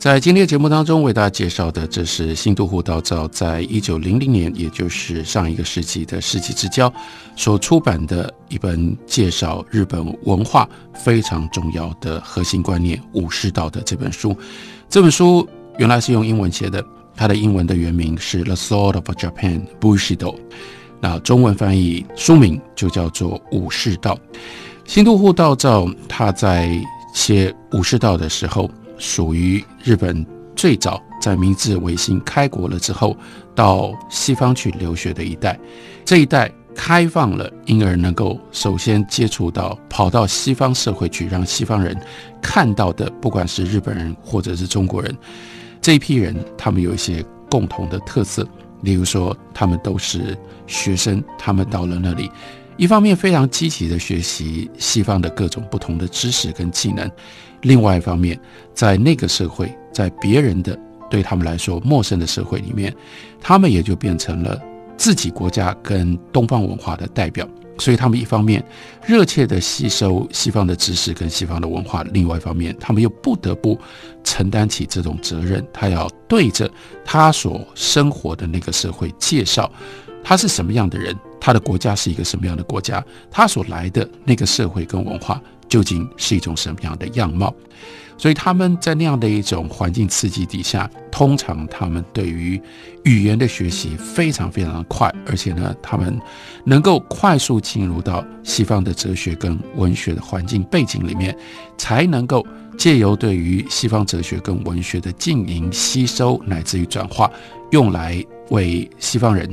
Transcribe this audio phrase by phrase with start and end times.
[0.00, 6.90] 在今天的节目当中为大家介绍的，这是新都户道造在一九零零年，也就是上一个世纪的世纪之交
[7.36, 14.34] 所出版的一本介绍日本文化非常重要的核心观念——武士道的这本书。
[14.88, 15.46] 这本书
[15.76, 16.82] 原来是用英文写的，
[17.14, 20.34] 它的英文的原名是《The Sword of Japan Bushido》，
[20.98, 24.14] 那中文翻译书名就叫做《武士道》。
[24.86, 26.70] 新都户道造他在
[27.12, 28.70] 写武士道的时候。
[29.00, 33.16] 属于日本最早在明治维新开国了之后，
[33.54, 35.58] 到西方去留学的一代，
[36.04, 41.98] 这一代开放了，因而能够首先接触到跑到西方社会去，让西方人
[42.42, 45.16] 看到的，不管是日本人或者是中国人，
[45.80, 48.46] 这一批人，他们有一些共同的特色，
[48.82, 50.36] 例如说，他们都是
[50.66, 52.30] 学生，他们到了那里。
[52.80, 57.12] 一方面非常积极的学习西方的各种不同的知识跟技能，
[57.60, 58.40] 另外一方面，
[58.72, 60.74] 在那个社会，在别人的
[61.10, 62.90] 对他们来说陌生的社会里面，
[63.38, 64.58] 他们也就变成了
[64.96, 67.46] 自己国家跟东方文化的代表。
[67.78, 68.64] 所以他们一方面
[69.06, 73.78] 热切的吸收西方的知识跟西方的文化，另外一方面，他们又不得不
[74.24, 76.70] 承担起这种责任，他要对着
[77.04, 79.70] 他所生活的那个社会介绍
[80.24, 81.14] 他是什么样的人。
[81.40, 83.02] 他的国家是一个什么样的国家？
[83.30, 87.52] 他所来的那个社会跟文化究竟是一种什么样的样貌？
[88.18, 92.60] 所以他们在那样的一种环境刺激底下，通常他们对于
[93.04, 96.20] 语言的学习非常非常的快，而且呢，他们
[96.62, 101.34] 能够快速进入到西方的哲学跟文学的环境背景里面，
[101.78, 102.46] 才能够
[102.76, 107.30] 借由对于西方哲学跟文学的经营、吸收乃至于转化，
[107.70, 109.50] 用来为西方人。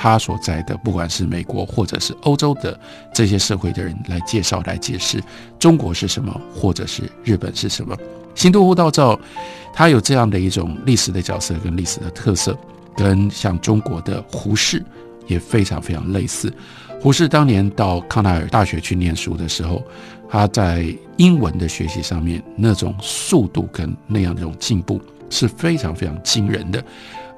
[0.00, 2.78] 他所在的，不管是美国或者是欧洲的
[3.12, 5.20] 这些社会的人来介绍、来解释
[5.58, 7.96] 中国是什么，或者是日本是什么。
[8.36, 9.18] 新都户道造，
[9.74, 12.56] 他有这样的一种历史的角色跟历史的特色，
[12.96, 14.80] 跟像中国的胡适
[15.26, 16.52] 也非常非常类似。
[17.00, 19.82] 胡适当年到康奈尔大学去念书的时候，
[20.30, 26.80] 他在英文的学习上面那种速度跟那样一种进步是非常非常惊人的。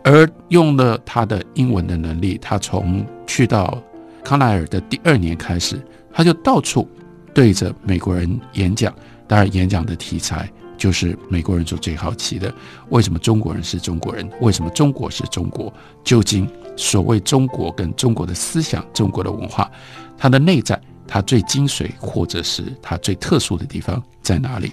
[0.02, 3.80] 而用了他的英文的能力，他从去到
[4.24, 5.80] 康奈尔的第二年开始，
[6.12, 6.88] 他就到处
[7.34, 8.94] 对着美国人演讲。
[9.26, 12.52] 当然，演讲的题材就是美国人所最好奇的：
[12.88, 14.28] 为什么中国人是中国人？
[14.40, 15.72] 为什么中国是中国？
[16.02, 19.70] 究竟所谓中国跟中国的思想、中国的文化，
[20.16, 24.72] 它的内在，它最精髓或者是它最特殊的地方在哪里？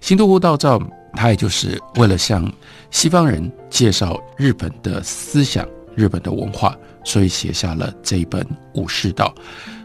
[0.00, 0.80] 新都户道造。
[1.12, 2.48] 他也就是为了向
[2.90, 8.42] 西方人介绍日本的思想、日本的文化，所以写下了这一本
[8.74, 9.32] 《武士道》。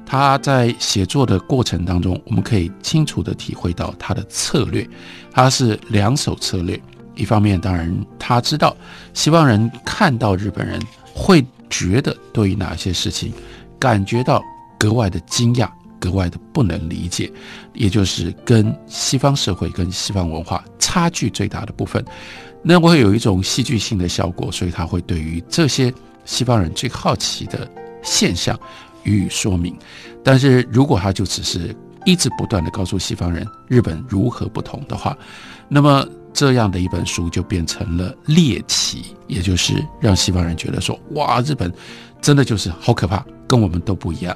[0.05, 4.87] 他在写作的过程当中，我们可以清楚地体会到他的策略，
[5.31, 6.79] 他是两手策略。
[7.15, 8.75] 一方面，当然他知道
[9.13, 10.79] 西方人看到日本人
[11.13, 13.31] 会觉得对于哪些事情
[13.79, 14.41] 感觉到
[14.77, 15.69] 格外的惊讶。
[15.97, 17.31] 格外的不能理解，
[17.73, 22.03] 也就是跟西方社会、跟西方文化差距最大的部分，
[22.67, 25.93] 那会有一种戏剧性的效果，所以他会对于这些
[26.25, 27.69] 西方人最好奇的
[28.01, 28.59] 现象
[29.03, 29.77] 予以说明。
[30.23, 35.15] 但是如果他就只是一直不断的告诉西方人日本如何不同的话，
[35.69, 36.03] 那么
[36.33, 41.71] 这样的一本书就变成了猎奇，也就是让西方人觉得说：哇，日本
[42.19, 44.35] 真的就是好可怕，跟我们都不一样。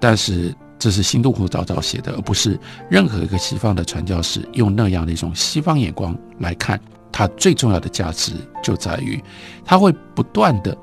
[0.00, 2.56] 但是这是新都户早早写的，而不是
[2.88, 6.80] 任何一个西方的传教士用那样的一种西方眼光来看。
[7.16, 9.22] 它最重要的价值就在于，
[9.64, 10.76] 他会不断的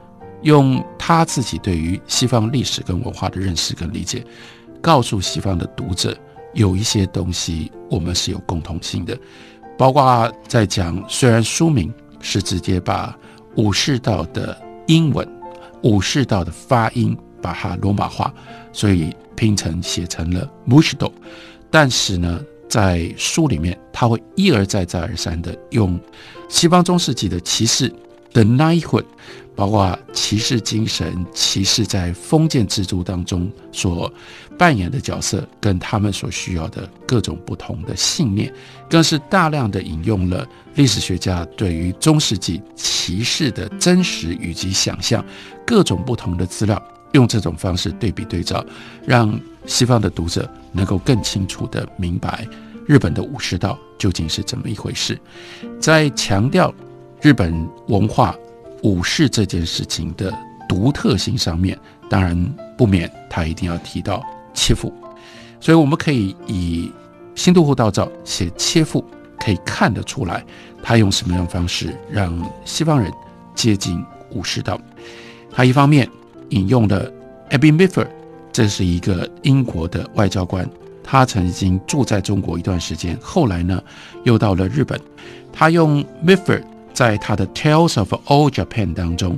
[0.43, 4.25] 用他自己对于西方历史跟文化的认识跟理解，
[4.79, 6.17] 告诉西方的读者，
[6.53, 9.19] 有一些东西我们是有共同性的。
[9.78, 13.13] 包括在讲，虽然书名是直接把
[13.57, 14.57] 武士道的
[14.87, 15.27] 英文、
[15.84, 18.34] 武士道的发音把它罗马化，
[18.72, 19.13] 所以。
[19.34, 21.11] 拼成写成了 Bushido，
[21.72, 22.39] 但是呢，
[22.72, 26.00] 在书里面他会一而再再而三的用
[26.47, 27.94] 西方中世纪的骑士
[28.32, 29.03] 的 Knighthood，
[29.58, 34.09] 包括骑士精神、骑士在封建制度当中所
[34.58, 38.53] 扮演的角色，跟他们所需要的各种不同的信念，
[38.90, 45.26] 更是大量的引用了历史学家对于中世纪骑士的真实以及想象
[45.68, 46.82] 各种不同的资料。
[47.13, 48.63] 用这种方式对比对照，
[49.05, 52.47] 让西方的读者能够更清楚地明白
[52.87, 55.19] 日本的武士道究竟是怎么一回事。
[55.79, 56.73] 在强调
[57.22, 58.35] 日本文化
[58.84, 60.34] 武士这件事情的
[60.67, 61.78] 独特性上面，
[62.09, 62.35] 当然
[62.78, 64.23] 不免他一定要提到
[64.53, 64.93] 切腹。
[65.59, 66.91] 所以我们可以以
[67.35, 69.05] 新渡户道照写切腹，
[69.37, 70.43] 可以看得出来
[70.81, 72.34] 他用什么样的方式让
[72.66, 73.11] 西方人
[73.53, 74.79] 接近武士道。
[75.52, 76.09] 他一方面。
[76.51, 77.11] 引用的
[77.49, 78.07] Abby Mitford，
[78.53, 80.69] 这是一个英国的外交官，
[81.03, 83.83] 他曾经住在中国一段时间，后来呢
[84.23, 84.97] 又到了日本。
[85.51, 86.63] 他用 Mitford
[86.93, 89.37] 在他的 Tales of Old Japan 当中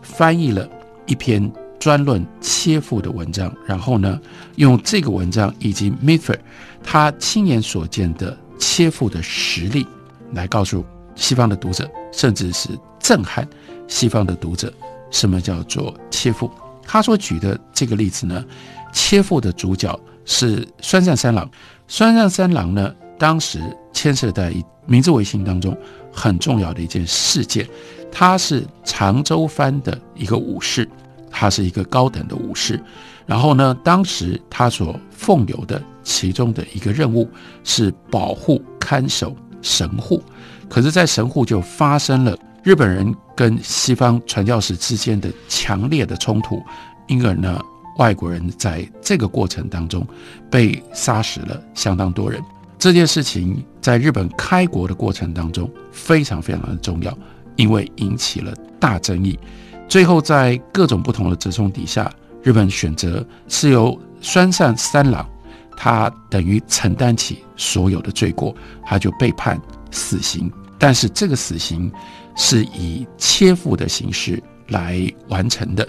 [0.00, 0.66] 翻译了
[1.04, 4.18] 一篇专论切腹的文章，然后呢
[4.56, 6.38] 用这个文章以及 Mitford
[6.82, 9.86] 他亲眼所见的切腹的实例，
[10.32, 13.46] 来告诉西方的读者，甚至是震撼
[13.86, 14.72] 西方的读者。
[15.14, 16.50] 什么叫做切腹？
[16.82, 18.44] 他所举的这个例子呢，
[18.92, 21.48] 切腹的主角是酸善三郎。
[21.86, 23.60] 酸善三郎呢，当时
[23.92, 24.52] 牵涉在
[24.86, 25.74] 明治维新当中
[26.12, 27.64] 很重要的一件事件。
[28.10, 30.88] 他是长州藩的一个武士，
[31.30, 32.82] 他是一个高等的武士。
[33.24, 37.30] 然后呢，当时他所奉有的其中的一个任务
[37.62, 40.20] 是保护看守神户。
[40.68, 42.36] 可是，在神户就发生了。
[42.64, 46.62] 日本人跟西方传教士之间的强烈的冲突，
[47.08, 47.60] 因而呢，
[47.98, 50.04] 外国人在这个过程当中
[50.50, 52.42] 被杀死了相当多人。
[52.78, 57.14] 这件事情在日本开国的过程当中非常非常的重要，
[57.56, 59.38] 因为引起了大争议。
[59.86, 62.10] 最后在各种不同的折冲底下，
[62.42, 65.28] 日本选择是由酸善三郎，
[65.76, 68.54] 他等于承担起所有的罪过，
[68.86, 70.50] 他就被判死刑。
[70.78, 71.92] 但是这个死刑。
[72.34, 75.86] 是以切腹的形式来完成的，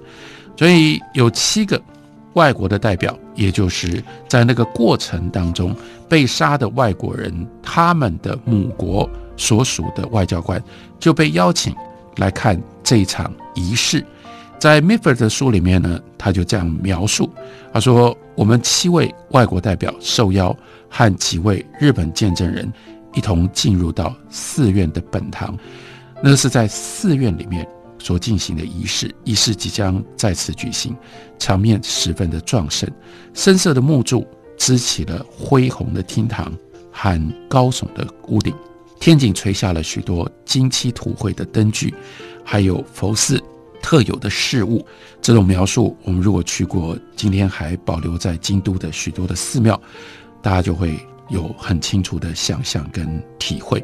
[0.58, 1.82] 所以有七个
[2.34, 5.76] 外国的代表，也就是在那个过程当中
[6.10, 10.62] 被杀的外国人，他们的母国所属的外交官
[11.00, 11.74] 就被邀请
[12.18, 14.06] 来看这一场仪式。
[14.58, 17.30] 在 m i f f e r 的书里面呢，他就这样描述：
[17.74, 20.56] 他说，我们七位外国代表受邀
[20.90, 22.72] 和几位日本见证人
[23.14, 25.58] 一同进入到寺院的本堂。
[26.28, 27.68] 那是在寺院里面
[28.00, 30.98] 所进行的仪式，仪式即将再次举行，
[31.38, 32.90] 场面十分的壮盛。
[33.36, 34.26] 深色的木柱
[34.58, 36.52] 支起了恢宏的厅堂
[36.92, 38.52] 和高耸的屋顶，
[39.00, 41.94] 天井垂下了许多金漆土绘的灯具，
[42.44, 43.40] 还有佛寺
[43.80, 44.84] 特有的饰物。
[45.22, 49.80] 这种描述，我们如果去过今天还保留在京都的许多的寺庙，
[50.42, 51.00] 大家就会。
[51.30, 53.84] 有很清楚的想象跟体会，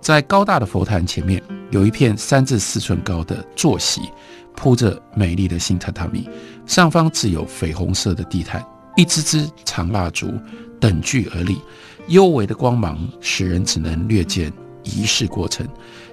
[0.00, 4.02] 在高大的佛坛前面，有一片三至四寸高的坐席，
[4.54, 6.28] 铺着美丽的新榻榻米，
[6.66, 8.64] 上方置有绯红色的地毯，
[8.96, 10.32] 一支支长蜡烛
[10.78, 11.58] 等距而立，
[12.08, 14.52] 幽微的光芒使人只能略见
[14.82, 15.66] 仪式过程。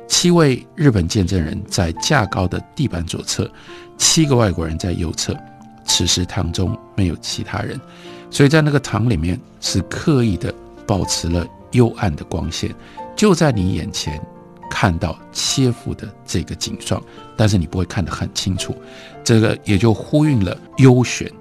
[0.07, 3.51] 七位日本见证人在架高的地板左侧，
[3.97, 5.35] 七个外国人在右侧。
[5.85, 7.79] 此时堂中没有其他人，
[8.29, 10.53] 所以在那个堂里面是刻意的。
[10.89, 12.73] 保持了幽暗的光线，
[13.15, 14.19] 就在你眼前
[14.71, 16.99] 看到切腹的这个景状，
[17.37, 18.75] 但是你不会看得很清楚。
[19.23, 21.31] 这个也就呼应了幽玄，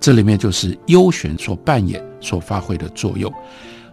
[0.00, 3.30] 这里面就是幽玄所扮演、所发挥的作用。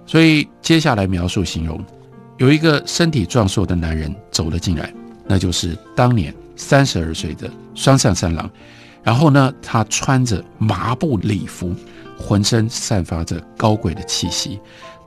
[0.06, 1.84] 所以接下来描述形容，
[2.38, 4.94] 有一个身体壮硕的男人走了进来，
[5.28, 8.50] 那就是当年三十二岁的双向三郎。
[9.04, 11.76] 然后呢，他穿着麻布礼服，
[12.18, 14.58] 浑身散发着高贵的气息。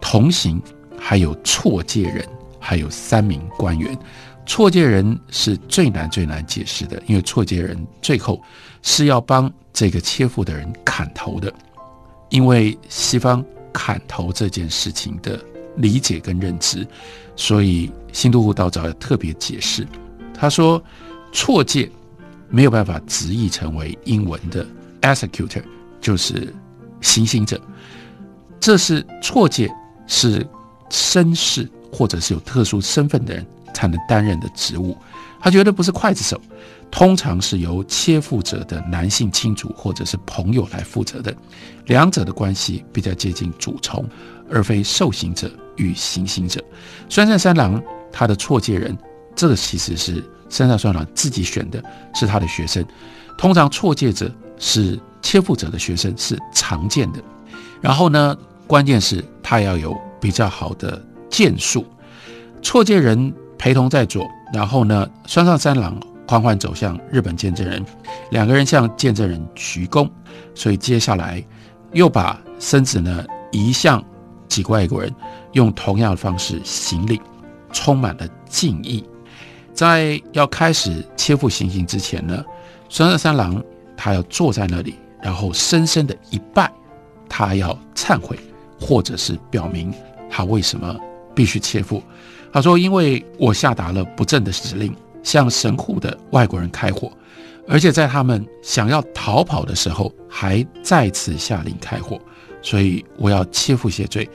[0.04, 0.62] 同行
[0.98, 2.28] 还有错界人，
[2.60, 3.98] 还有三名官员。
[4.44, 8.40] 错界人是最难最难解释的，因为错界人最后
[8.82, 11.52] 是要帮这个切腹的人砍头的。
[12.28, 13.42] 因为西方
[13.72, 15.42] 砍头这件事情的
[15.74, 16.86] 理解跟认知，
[17.34, 19.86] 所以新都护道长特别解释，
[20.34, 20.80] 他说
[21.32, 21.90] 错界
[22.50, 24.66] 没有办法直译成为英文的
[25.00, 25.62] executor，
[25.98, 26.54] 就是
[27.00, 27.58] 行刑者，
[28.60, 29.74] 这是错界。
[30.06, 30.46] 是
[30.90, 34.96] 绅士或者是有特殊身份的人才能担任的职务，
[35.40, 36.40] 他绝对不是刽子手，
[36.90, 41.34] 通常是由切腹者的男性亲属或者是朋友来负责的，
[41.86, 44.04] 两者的关系比较接近主从，
[44.50, 46.62] 而非受刑者与行刑者。
[47.08, 47.82] 酸善三郎
[48.12, 48.96] 他的错界人，
[49.34, 51.82] 这个其实是山上双郎自己选的，
[52.14, 52.84] 是他的学生，
[53.36, 57.18] 通常错界者是切腹者的学生是常见的，
[57.80, 58.36] 然后呢？
[58.66, 61.84] 关键是他要有比较好的剑术，
[62.62, 67.84] 错界人陪同在左，然后呢，双上三郎缓缓走向日本见证人，
[68.30, 70.08] 两个人向见证人鞠躬，
[70.54, 71.44] 所以接下来
[71.92, 74.02] 又把身子呢移向
[74.48, 75.14] 几个外国人，
[75.52, 77.20] 用同样的方式行礼，
[77.70, 79.04] 充满了敬意。
[79.74, 82.42] 在要开始切腹行刑之前呢，
[82.88, 83.62] 孙二三郎
[83.96, 86.72] 他要坐在那里，然后深深的一拜，
[87.28, 88.38] 他要忏悔，
[88.80, 89.92] 或者是表明
[90.30, 90.96] 他为什么
[91.34, 92.02] 必须切腹。
[92.52, 97.10] 他说：“因为我下达了不正的指令，向神户的外国人开火，
[97.66, 102.20] 而且在他们想要逃跑的时候，还再次下令开火，
[102.62, 104.28] 所以我要切腹谢罪，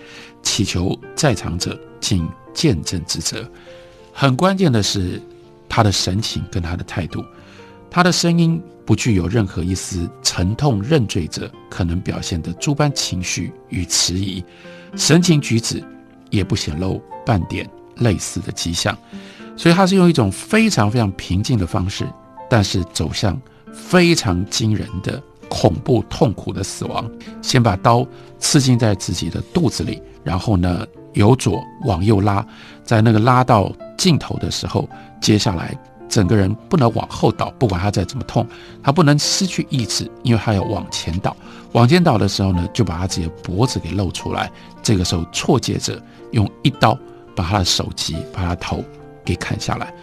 [0.43, 3.49] 祈求在场者尽见证之责。”
[4.11, 5.21] 很关键的是，
[5.69, 7.23] 他的神情跟他的态度，
[7.89, 14.43] 他的声音不具有任何一丝沉痛认罪者可能表现的诸般情绪与迟疑，
[14.95, 15.83] 神情举止
[16.29, 18.97] 也不显露半点类似的迹象，
[19.55, 22.07] 所以他是用一种非常非常平静的方式，
[22.49, 23.39] 但是走向
[23.73, 27.09] 非常惊人的恐怖痛苦的死亡。
[27.41, 28.05] 先把刀
[28.39, 32.45] 刺进在自己的肚子里，然后呢，由左往右拉，
[32.83, 33.71] 在那个拉到。
[33.99, 34.87] 尽头的时候，
[35.19, 35.77] 接下来
[36.09, 38.45] 整个人不能往后倒，不管他再怎么痛，
[38.83, 41.35] 他不能失去意志，因为他要往前倒。
[41.73, 44.51] 往前倒的时候呢，就把他自己的脖子给露出来。
[44.81, 46.01] 这个时候，错接着
[46.31, 46.97] 用一刀
[47.35, 48.83] 把他的手机、把他头
[49.23, 49.93] 给砍下来。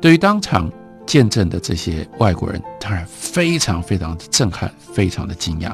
[0.00, 0.68] 对于当场
[1.06, 5.72] 见证的这些外国人，当然非常非常的震撼，非常的惊讶。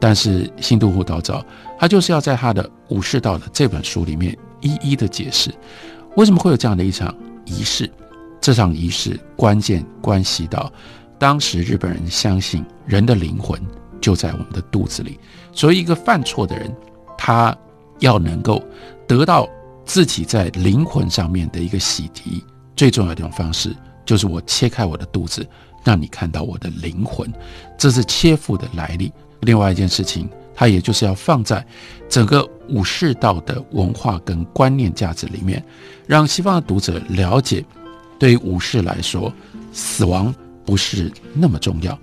[0.00, 1.44] 但是新都护道造，
[1.78, 5.54] 他就是要在他的武士道的这本书里面一一的解释。
[6.16, 7.14] 为什么会有这样的一场
[7.44, 7.90] 仪式？
[8.46, 10.72] 这场仪式关键关系到
[11.18, 13.60] 当时日本人相信人的灵魂
[14.00, 15.18] 就在我们的肚子里，
[15.50, 16.72] 所以一个犯错的人，
[17.18, 17.52] 他
[17.98, 18.62] 要能够
[19.04, 19.48] 得到
[19.84, 22.40] 自己在灵魂上面的一个洗涤，
[22.76, 23.74] 最重要的一种方式
[24.04, 25.44] 就是我切开我的肚子，
[25.82, 27.28] 让你看到我的灵魂，
[27.76, 29.12] 这是切腹的来历。
[29.40, 30.30] 另外一件事情。
[30.58, 31.62] 它也就是要放在
[32.08, 35.62] 整个武士道的文化跟观念价值里面，
[36.06, 37.62] 让西方的读者了解，
[38.18, 39.32] 对于武士来说，
[39.72, 41.98] 死亡不是那么重要，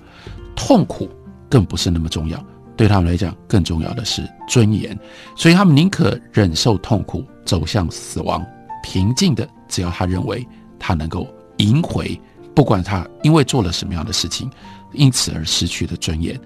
[0.55, 1.09] 痛苦
[1.49, 2.43] 更不是那么重要，
[2.75, 4.97] 对他们来讲，更重要的是尊严，
[5.35, 8.45] 所以他们宁可忍受痛苦，走向死亡，
[8.83, 10.47] 平静的，只要他认为
[10.79, 11.27] 他能够
[11.57, 12.19] 赢回，
[12.53, 14.49] 不管他因为做了什么样的事情，
[14.93, 16.39] 因此而失去的尊严。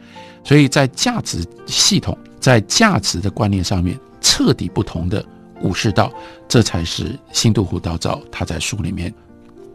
[0.43, 5.25] 所以在价值系统、在价值的观念上面彻底不同的
[5.61, 6.09] 武士道，
[6.47, 9.13] 这才是新渡户道造他在书里面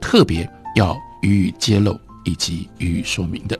[0.02, 3.58] 特别要予以揭露以及予以说明的。